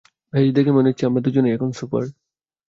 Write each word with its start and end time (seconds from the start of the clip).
বেশ, 0.33 0.47
দেখে 0.53 0.71
মনে 0.71 0.89
হচ্ছে 0.89 1.03
আমরা 1.05 1.21
দুজনেই 1.21 1.55
এখন 1.55 1.69
সুপার। 1.71 2.03